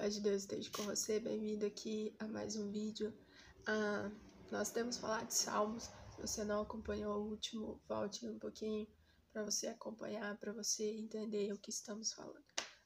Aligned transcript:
paz 0.00 0.14
de 0.14 0.22
Deus 0.22 0.44
esteja 0.44 0.70
com 0.70 0.82
você. 0.84 1.20
Bem-vindo 1.20 1.66
aqui 1.66 2.16
a 2.18 2.26
mais 2.26 2.56
um 2.56 2.70
vídeo. 2.70 3.12
Ah, 3.66 4.10
nós 4.50 4.70
temos 4.70 4.96
falado 4.96 5.26
de 5.26 5.34
Salmos. 5.34 5.90
Se 6.14 6.22
você 6.22 6.42
não 6.42 6.62
acompanhou 6.62 7.18
o 7.18 7.28
último, 7.28 7.78
volte 7.86 8.26
um 8.26 8.38
pouquinho 8.38 8.88
para 9.30 9.44
você 9.44 9.66
acompanhar, 9.66 10.38
para 10.38 10.54
você 10.54 10.90
entender 10.90 11.52
o 11.52 11.58
que 11.58 11.68
estamos 11.68 12.14
falando. 12.14 12.42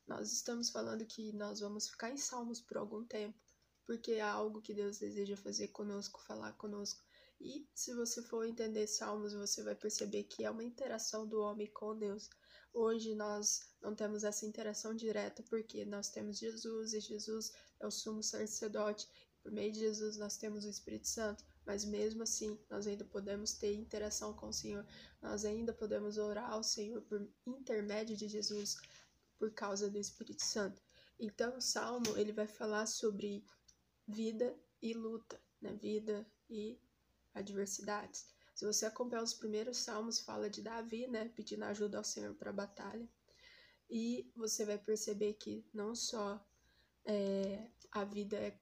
Nós 0.09 0.33
estamos 0.33 0.71
falando 0.71 1.07
que 1.07 1.33
nós 1.35 1.61
vamos 1.61 1.89
ficar 1.89 2.11
em 2.11 2.17
Salmos 2.17 2.61
por 2.61 2.79
algum 2.79 3.05
tempo, 3.05 3.39
porque 3.87 4.15
é 4.15 4.21
algo 4.21 4.61
que 4.61 4.75
Deus 4.75 4.99
deseja 4.99 5.37
fazer 5.37 5.69
conosco, 5.69 6.21
falar 6.27 6.55
conosco. 6.55 7.01
E 7.41 7.65
se 7.73 7.95
você 7.95 8.23
for 8.23 8.45
entender 8.45 8.89
Salmos, 8.89 9.35
você 9.35 9.63
vai 9.63 9.77
perceber 9.77 10.25
que 10.25 10.45
é 10.45 10.51
uma 10.51 10.65
interação 10.65 11.29
do 11.29 11.41
homem 11.41 11.71
com 11.73 11.97
Deus. 11.97 12.29
Hoje 12.75 13.15
nós 13.15 13.69
não 13.81 13.95
temos 13.95 14.25
essa 14.25 14.45
interação 14.45 14.97
direta 14.97 15.45
porque 15.45 15.85
nós 15.85 16.09
temos 16.09 16.37
Jesus 16.37 16.93
e 16.93 16.99
Jesus 16.99 17.53
é 17.79 17.87
o 17.87 17.91
sumo 17.91 18.21
sacerdote. 18.21 19.09
Por 19.41 19.53
meio 19.53 19.71
de 19.71 19.79
Jesus 19.79 20.17
nós 20.17 20.37
temos 20.37 20.65
o 20.65 20.69
Espírito 20.69 21.07
Santo, 21.07 21.45
mas 21.65 21.85
mesmo 21.85 22.25
assim 22.25 22.59
nós 22.69 22.89
ainda 22.89 23.05
podemos 23.05 23.53
ter 23.53 23.75
interação 23.75 24.35
com 24.35 24.49
o 24.49 24.53
Senhor. 24.53 24.85
Nós 25.23 25.45
ainda 25.45 25.73
podemos 25.73 26.19
orar 26.19 26.51
ao 26.51 26.65
Senhor 26.65 27.01
por 27.03 27.25
intermédio 27.47 28.17
de 28.17 28.27
Jesus 28.27 28.77
por 29.39 29.53
causa 29.53 29.89
do 29.89 29.97
Espírito 29.97 30.45
Santo. 30.45 30.83
Então 31.17 31.57
o 31.57 31.61
Salmo 31.61 32.17
ele 32.17 32.33
vai 32.33 32.49
falar 32.49 32.87
sobre 32.87 33.47
vida 34.09 34.53
e 34.83 34.93
luta, 34.95 35.41
né? 35.63 35.75
Vida 35.75 36.27
e 36.51 36.77
adversidades. 37.33 38.34
Se 38.55 38.65
você 38.65 38.87
acompanhar 38.87 39.23
os 39.23 39.35
primeiros 39.35 39.79
salmos, 39.79 40.21
fala 40.21 40.49
de 40.49 40.63
Davi, 40.63 41.07
né, 41.09 41.29
pedindo 41.31 41.65
ajuda 41.65 41.99
ao 41.99 42.05
Senhor 42.05 42.35
para 42.35 42.51
a 42.51 42.55
batalha. 42.55 43.09
E 43.91 44.31
você 44.37 44.65
vai 44.65 44.79
perceber 44.79 45.35
que 45.35 45.67
não 45.73 45.95
só 45.95 46.45
é, 47.05 47.71
a 47.91 48.05
vida 48.05 48.37
é 48.37 48.59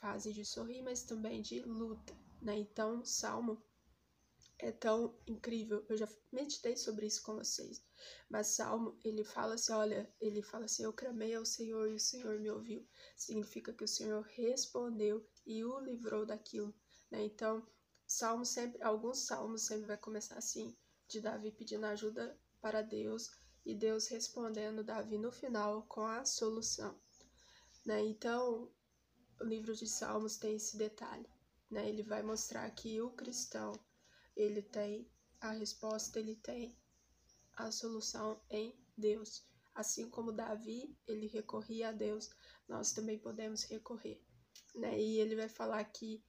fase 0.00 0.32
de 0.32 0.44
sorrir, 0.44 0.82
mas 0.82 1.02
também 1.02 1.42
de 1.42 1.60
luta, 1.60 2.16
né? 2.40 2.56
Então, 2.56 3.04
Salmo 3.04 3.62
é 4.58 4.72
tão 4.72 5.16
incrível. 5.26 5.84
Eu 5.88 5.96
já 5.96 6.08
meditei 6.32 6.76
sobre 6.76 7.06
isso 7.06 7.22
com 7.22 7.34
vocês. 7.34 7.84
Mas 8.28 8.48
Salmo, 8.48 8.98
ele 9.04 9.24
fala 9.24 9.54
assim, 9.54 9.72
olha, 9.72 10.12
ele 10.20 10.42
fala 10.42 10.64
assim, 10.64 10.84
eu 10.84 10.92
clamei 10.92 11.34
ao 11.34 11.44
Senhor 11.44 11.88
e 11.88 11.94
o 11.94 12.00
Senhor 12.00 12.38
me 12.38 12.50
ouviu. 12.50 12.86
Significa 13.16 13.72
que 13.72 13.84
o 13.84 13.88
Senhor 13.88 14.22
respondeu 14.22 15.26
e 15.46 15.64
o 15.64 15.78
livrou 15.80 16.24
daquilo, 16.24 16.74
né? 17.10 17.22
Então, 17.24 17.66
Salmo 18.10 18.46
sempre, 18.46 18.82
alguns 18.82 19.26
salmos 19.26 19.66
sempre 19.66 19.86
vai 19.86 19.98
começar 19.98 20.38
assim, 20.38 20.74
de 21.06 21.20
Davi 21.20 21.52
pedindo 21.52 21.84
ajuda 21.84 22.34
para 22.58 22.80
Deus 22.80 23.30
e 23.66 23.74
Deus 23.74 24.08
respondendo 24.08 24.82
Davi 24.82 25.18
no 25.18 25.30
final 25.30 25.82
com 25.82 26.06
a 26.06 26.24
solução. 26.24 26.98
Né? 27.84 28.02
Então, 28.06 28.72
o 29.38 29.44
livro 29.44 29.76
de 29.76 29.86
Salmos 29.86 30.38
tem 30.38 30.56
esse 30.56 30.78
detalhe, 30.78 31.28
né? 31.70 31.86
Ele 31.86 32.02
vai 32.02 32.22
mostrar 32.22 32.68
que 32.70 33.00
o 33.00 33.10
cristão, 33.10 33.72
ele 34.34 34.62
tem 34.62 35.06
a 35.40 35.50
resposta, 35.50 36.18
ele 36.18 36.34
tem 36.36 36.76
a 37.56 37.70
solução 37.70 38.40
em 38.50 38.74
Deus. 38.96 39.46
Assim 39.74 40.08
como 40.08 40.32
Davi, 40.32 40.96
ele 41.06 41.26
recorria 41.26 41.90
a 41.90 41.92
Deus, 41.92 42.30
nós 42.66 42.92
também 42.92 43.18
podemos 43.18 43.62
recorrer, 43.64 44.20
né? 44.74 44.98
E 44.98 45.20
ele 45.20 45.36
vai 45.36 45.48
falar 45.48 45.84
que 45.84 46.24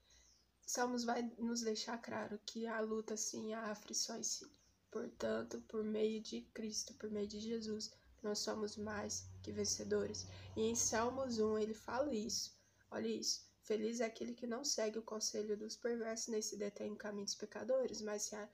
Salmos 0.72 1.04
vai 1.04 1.24
nos 1.40 1.62
deixar 1.62 1.98
claro 1.98 2.40
que 2.46 2.68
há 2.68 2.80
luta 2.80 3.18
sim, 3.18 3.56
há 3.56 3.72
aflições 3.72 4.28
sim. 4.28 4.52
Portanto, 4.92 5.60
por 5.68 5.84
meio 5.84 6.22
de 6.22 6.42
Cristo, 6.54 6.94
por 6.94 7.10
meio 7.10 7.28
de 7.28 7.40
Jesus, 7.40 7.92
nós 8.22 8.38
somos 8.38 8.78
mais 8.78 9.28
que 9.42 9.52
vencedores. 9.52 10.28
E 10.56 10.62
em 10.62 10.76
Salmos 10.76 11.40
1 11.40 11.58
ele 11.58 11.74
fala 11.74 12.14
isso. 12.14 12.56
Olha 12.92 13.08
isso. 13.08 13.50
Feliz 13.64 14.00
é 14.00 14.06
aquele 14.06 14.36
que 14.36 14.46
não 14.46 14.64
segue 14.64 15.00
o 15.00 15.02
conselho 15.02 15.58
dos 15.58 15.76
perversos, 15.76 16.28
nem 16.28 16.40
se 16.40 16.56
detém 16.56 16.92
em 16.92 16.96
caminhos 16.96 17.34
pecadores, 17.34 18.00
mas 18.04 18.22
se 18.22 18.36
a... 18.36 18.48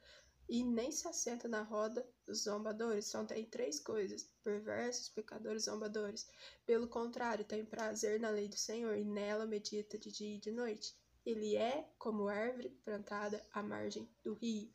e 0.48 0.64
nem 0.64 0.94
se 0.94 1.10
assenta 1.10 1.50
na 1.50 1.64
roda 1.64 2.10
dos 2.26 2.44
zombadores. 2.44 3.08
Só 3.08 3.26
tem 3.26 3.44
três 3.44 3.78
coisas: 3.78 4.26
perversos, 4.42 5.10
pecadores, 5.10 5.64
zombadores. 5.64 6.26
Pelo 6.66 6.88
contrário, 6.88 7.44
tem 7.44 7.66
prazer 7.66 8.22
na 8.22 8.30
lei 8.30 8.48
do 8.48 8.56
Senhor 8.56 8.96
e 8.96 9.04
nela 9.04 9.46
medita 9.46 9.98
de 9.98 10.10
dia 10.10 10.38
e 10.38 10.40
de 10.40 10.52
noite. 10.52 10.96
Ele 11.26 11.56
é 11.56 11.90
como 11.98 12.28
árvore 12.28 12.70
plantada 12.84 13.44
à 13.52 13.64
margem 13.64 14.08
do 14.24 14.36
rio. 14.36 14.72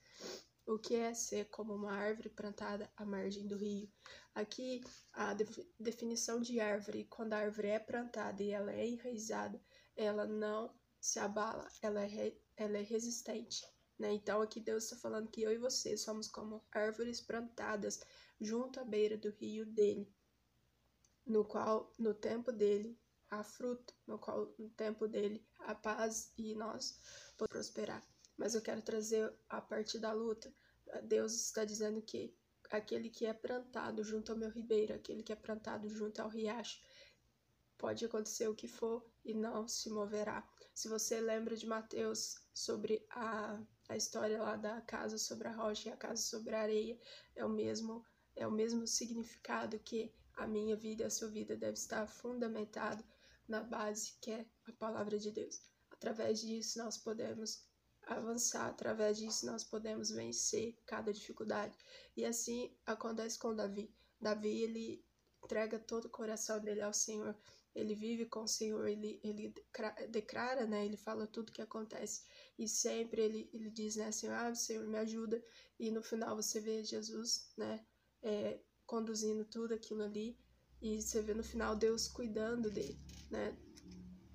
O 0.66 0.78
que 0.78 0.96
é 0.96 1.14
ser 1.14 1.46
como 1.46 1.74
uma 1.74 1.92
árvore 1.92 2.28
plantada 2.28 2.90
à 2.96 3.04
margem 3.04 3.46
do 3.46 3.56
rio? 3.56 3.88
Aqui 4.34 4.82
a 5.12 5.34
definição 5.78 6.40
de 6.40 6.60
árvore, 6.60 7.04
quando 7.04 7.34
a 7.34 7.38
árvore 7.38 7.68
é 7.68 7.78
plantada 7.78 8.42
e 8.42 8.50
ela 8.50 8.72
é 8.72 8.86
enraizada, 8.86 9.62
ela 9.96 10.26
não 10.26 10.74
se 11.00 11.18
abala, 11.18 11.68
ela 11.82 12.04
é, 12.04 12.36
ela 12.56 12.78
é 12.78 12.82
resistente. 12.82 13.64
Né? 13.98 14.12
Então 14.12 14.40
aqui 14.40 14.60
Deus 14.60 14.84
está 14.84 14.96
falando 14.96 15.30
que 15.30 15.42
eu 15.42 15.52
e 15.52 15.58
você 15.58 15.96
somos 15.96 16.26
como 16.26 16.64
árvores 16.72 17.20
plantadas 17.20 18.00
junto 18.40 18.80
à 18.80 18.84
beira 18.84 19.16
do 19.16 19.30
rio 19.30 19.66
dele, 19.66 20.12
no 21.26 21.44
qual 21.44 21.92
no 21.98 22.14
tempo 22.14 22.50
dele 22.50 22.98
há 23.30 23.42
fruto, 23.42 23.94
no 24.06 24.18
qual 24.18 24.52
no 24.58 24.68
tempo 24.70 25.06
dele 25.06 25.44
há 25.60 25.74
paz 25.74 26.32
e 26.36 26.54
nós 26.54 26.98
podemos 27.38 27.68
prosperar. 27.68 28.02
Mas 28.36 28.54
eu 28.54 28.62
quero 28.62 28.82
trazer 28.82 29.32
a 29.48 29.60
parte 29.60 29.98
da 29.98 30.12
luta. 30.12 30.52
Deus 31.04 31.34
está 31.34 31.64
dizendo 31.64 32.02
que 32.02 32.34
aquele 32.70 33.08
que 33.08 33.26
é 33.26 33.32
plantado 33.32 34.02
junto 34.02 34.32
ao 34.32 34.38
meu 34.38 34.50
ribeiro, 34.50 34.94
aquele 34.94 35.22
que 35.22 35.32
é 35.32 35.36
plantado 35.36 35.88
junto 35.88 36.20
ao 36.20 36.28
riacho, 36.28 36.80
pode 37.78 38.04
acontecer 38.04 38.48
o 38.48 38.54
que 38.54 38.68
for 38.68 39.04
e 39.24 39.32
não 39.32 39.66
se 39.68 39.88
moverá. 39.90 40.46
Se 40.74 40.88
você 40.88 41.20
lembra 41.20 41.56
de 41.56 41.66
Mateus 41.66 42.40
sobre 42.52 43.06
a, 43.10 43.60
a 43.88 43.96
história 43.96 44.42
lá 44.42 44.56
da 44.56 44.80
casa 44.82 45.18
sobre 45.18 45.48
a 45.48 45.52
rocha 45.52 45.88
e 45.88 45.92
a 45.92 45.96
casa 45.96 46.22
sobre 46.22 46.54
a 46.54 46.62
areia, 46.62 46.98
é 47.34 47.44
o 47.44 47.48
mesmo 47.48 48.04
é 48.36 48.46
o 48.46 48.50
mesmo 48.50 48.86
significado 48.86 49.78
que 49.80 50.12
a 50.34 50.46
minha 50.46 50.76
vida 50.76 51.02
e 51.02 51.06
a 51.06 51.10
sua 51.10 51.28
vida 51.28 51.56
deve 51.56 51.74
estar 51.74 52.06
fundamentado 52.06 53.04
na 53.50 53.62
base 53.62 54.14
que 54.20 54.30
é 54.30 54.46
a 54.66 54.72
palavra 54.72 55.18
de 55.18 55.30
Deus. 55.30 55.60
Através 55.90 56.40
disso 56.40 56.78
nós 56.78 56.96
podemos 56.96 57.62
avançar, 58.06 58.68
através 58.68 59.18
disso 59.18 59.44
nós 59.44 59.64
podemos 59.64 60.10
vencer 60.10 60.78
cada 60.86 61.12
dificuldade. 61.12 61.76
E 62.16 62.24
assim 62.24 62.74
acontece 62.86 63.38
com 63.38 63.54
Davi. 63.54 63.92
Davi 64.20 64.62
ele 64.62 65.04
entrega 65.44 65.78
todo 65.78 66.04
o 66.06 66.10
coração 66.10 66.60
dele 66.60 66.80
ao 66.80 66.94
Senhor. 66.94 67.36
Ele 67.74 67.94
vive 67.94 68.26
com 68.26 68.42
o 68.42 68.48
Senhor, 68.48 68.86
ele, 68.88 69.20
ele 69.22 69.54
declara, 70.08 70.66
né? 70.66 70.84
Ele 70.84 70.96
fala 70.96 71.26
tudo 71.26 71.52
que 71.52 71.62
acontece. 71.62 72.22
E 72.58 72.68
sempre 72.68 73.22
ele, 73.22 73.50
ele 73.52 73.70
diz, 73.70 73.96
né, 73.96 74.10
Senhor, 74.10 74.34
ah, 74.34 74.54
Senhor, 74.54 74.86
me 74.86 74.98
ajuda. 74.98 75.42
E 75.78 75.90
no 75.90 76.02
final 76.02 76.34
você 76.34 76.60
vê 76.60 76.82
Jesus, 76.82 77.52
né, 77.56 77.84
é, 78.22 78.60
conduzindo 78.86 79.44
tudo 79.44 79.74
aquilo 79.74 80.02
ali. 80.02 80.36
E 80.80 81.00
você 81.00 81.20
vê 81.20 81.34
no 81.34 81.42
final 81.42 81.76
Deus 81.76 82.08
cuidando 82.08 82.70
dele, 82.70 82.98
né? 83.30 83.56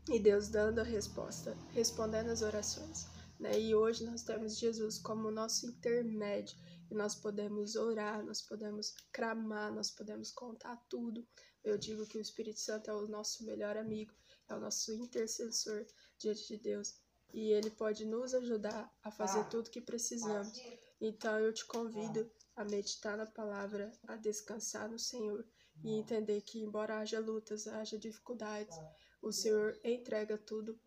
E 0.09 0.19
Deus 0.19 0.49
dando 0.49 0.79
a 0.79 0.83
resposta, 0.83 1.57
respondendo 1.71 2.29
as 2.29 2.43
orações. 2.43 3.07
Né? 3.39 3.59
E 3.59 3.75
hoje 3.75 4.05
nós 4.05 4.21
temos 4.23 4.57
Jesus 4.57 4.99
como 4.99 5.31
nosso 5.31 5.65
intermédio. 5.65 6.55
E 6.89 6.93
nós 6.93 7.15
podemos 7.15 7.75
orar, 7.75 8.23
nós 8.23 8.41
podemos 8.41 8.93
clamar, 9.11 9.73
nós 9.73 9.89
podemos 9.89 10.31
contar 10.31 10.77
tudo. 10.87 11.27
Eu 11.63 11.77
digo 11.79 12.05
que 12.05 12.19
o 12.19 12.21
Espírito 12.21 12.59
Santo 12.59 12.91
é 12.91 12.93
o 12.93 13.07
nosso 13.07 13.43
melhor 13.43 13.75
amigo, 13.75 14.13
é 14.47 14.53
o 14.53 14.59
nosso 14.59 14.93
intercessor 14.93 15.83
diante 16.19 16.47
de 16.47 16.57
Deus. 16.57 16.93
E 17.33 17.51
ele 17.51 17.71
pode 17.71 18.05
nos 18.05 18.35
ajudar 18.35 18.95
a 19.01 19.11
fazer 19.11 19.39
ah. 19.39 19.45
tudo 19.45 19.71
que 19.71 19.81
precisamos. 19.81 20.53
Então 21.01 21.39
eu 21.39 21.51
te 21.51 21.65
convido 21.65 22.31
a 22.55 22.63
meditar 22.63 23.17
na 23.17 23.25
palavra, 23.25 23.91
a 24.07 24.15
descansar 24.15 24.87
no 24.87 24.99
Senhor 24.99 25.43
e 25.83 25.93
entender 25.93 26.41
que, 26.41 26.59
embora 26.61 26.99
haja 26.99 27.19
lutas, 27.19 27.67
haja 27.67 27.97
dificuldades, 27.97 28.75
o 29.21 29.31
Senhor 29.31 29.79
entrega 29.83 30.37
tudo 30.37 30.79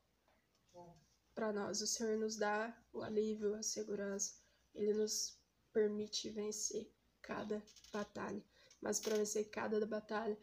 para 1.35 1.53
nós. 1.53 1.81
O 1.81 1.87
Senhor 1.87 2.17
nos 2.17 2.37
dá 2.37 2.77
o 2.93 3.03
alívio, 3.03 3.55
a 3.55 3.62
segurança, 3.62 4.35
Ele 4.75 4.93
nos 4.95 5.39
permite 5.73 6.31
vencer 6.31 6.93
cada 7.23 7.62
batalha. 7.93 8.43
Mas 8.81 8.99
para 9.01 9.17
vencer 9.17 9.49
cada 9.51 9.85
batalha, 9.87 10.39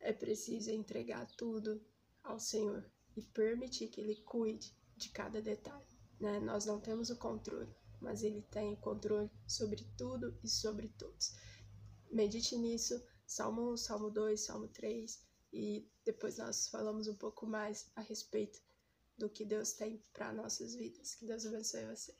é 0.00 0.12
preciso 0.12 0.70
entregar 0.70 1.26
tudo 1.36 1.82
ao 2.22 2.38
Senhor 2.38 2.84
e 3.16 3.22
permitir 3.22 3.88
que 3.88 4.00
Ele 4.00 4.16
cuide 4.16 4.74
de 4.96 5.08
cada 5.10 5.40
detalhe. 5.40 5.86
Né? 6.20 6.38
Nós 6.40 6.66
não 6.66 6.80
temos 6.80 7.10
o 7.10 7.16
controle, 7.16 7.74
mas 8.00 8.22
Ele 8.22 8.42
tem 8.50 8.72
o 8.72 8.76
controle 8.76 9.30
sobre 9.46 9.84
tudo 9.96 10.38
e 10.42 10.48
sobre 10.48 10.88
todos. 10.88 11.34
Medite 12.10 12.56
nisso 12.56 13.02
Salmo 13.26 13.72
1, 13.72 13.76
Salmo 13.76 14.10
2, 14.10 14.40
Salmo 14.40 14.68
3 14.68 15.20
e 15.52 15.88
depois 16.04 16.38
nós 16.38 16.68
falamos 16.68 17.08
um 17.08 17.14
pouco 17.14 17.46
mais 17.46 17.90
a 17.96 18.00
respeito 18.00 18.60
do 19.18 19.28
que 19.28 19.44
Deus 19.44 19.72
tem 19.72 20.02
para 20.12 20.32
nossas 20.32 20.74
vidas. 20.74 21.14
Que 21.14 21.26
Deus 21.26 21.46
abençoe 21.46 21.86
você. 21.86 22.14